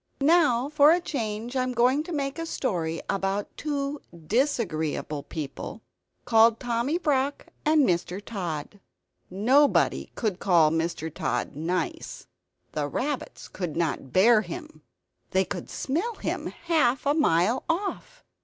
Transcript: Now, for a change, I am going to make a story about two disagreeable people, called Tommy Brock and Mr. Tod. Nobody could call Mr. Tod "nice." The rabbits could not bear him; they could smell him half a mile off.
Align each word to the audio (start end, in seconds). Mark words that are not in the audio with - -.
Now, 0.23 0.67
for 0.67 0.89
a 0.91 0.99
change, 0.99 1.55
I 1.55 1.61
am 1.61 1.73
going 1.73 2.01
to 2.05 2.11
make 2.11 2.39
a 2.39 2.47
story 2.47 3.03
about 3.07 3.55
two 3.55 4.01
disagreeable 4.25 5.21
people, 5.21 5.83
called 6.25 6.59
Tommy 6.59 6.97
Brock 6.97 7.45
and 7.67 7.85
Mr. 7.87 8.19
Tod. 8.19 8.79
Nobody 9.29 10.09
could 10.15 10.39
call 10.39 10.71
Mr. 10.71 11.13
Tod 11.13 11.55
"nice." 11.55 12.25
The 12.71 12.87
rabbits 12.87 13.47
could 13.47 13.77
not 13.77 14.11
bear 14.11 14.41
him; 14.41 14.81
they 15.29 15.45
could 15.45 15.69
smell 15.69 16.15
him 16.15 16.47
half 16.47 17.05
a 17.05 17.13
mile 17.13 17.63
off. 17.69 18.23